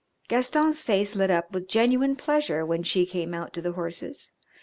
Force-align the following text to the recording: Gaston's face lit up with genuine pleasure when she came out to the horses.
Gaston's 0.27 0.81
face 0.81 1.15
lit 1.15 1.29
up 1.29 1.51
with 1.51 1.67
genuine 1.67 2.15
pleasure 2.15 2.65
when 2.65 2.81
she 2.81 3.05
came 3.05 3.35
out 3.35 3.53
to 3.53 3.61
the 3.61 3.73
horses. 3.73 4.31